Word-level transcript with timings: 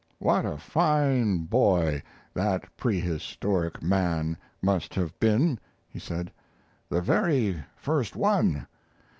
"What 0.17 0.47
a 0.47 0.57
fine 0.57 1.43
boy 1.43 2.01
that 2.33 2.75
prehistoric 2.75 3.83
man 3.83 4.35
must 4.59 4.95
have 4.95 5.19
been," 5.19 5.59
he 5.87 5.99
said 5.99 6.31
"the 6.89 7.01
very 7.01 7.63
first 7.77 8.15
one! 8.15 8.65